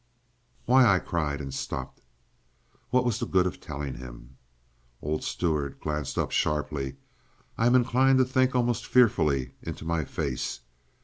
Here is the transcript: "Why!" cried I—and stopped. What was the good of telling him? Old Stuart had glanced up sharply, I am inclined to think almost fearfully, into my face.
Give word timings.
"Why!" 0.65 0.97
cried 0.97 1.41
I—and 1.41 1.53
stopped. 1.53 2.01
What 2.89 3.05
was 3.05 3.19
the 3.19 3.27
good 3.27 3.45
of 3.45 3.59
telling 3.59 3.93
him? 3.97 4.37
Old 4.99 5.23
Stuart 5.23 5.73
had 5.73 5.79
glanced 5.79 6.17
up 6.17 6.31
sharply, 6.31 6.95
I 7.55 7.67
am 7.67 7.75
inclined 7.75 8.17
to 8.17 8.25
think 8.25 8.55
almost 8.55 8.87
fearfully, 8.87 9.53
into 9.61 9.85
my 9.85 10.03
face. 10.05 10.61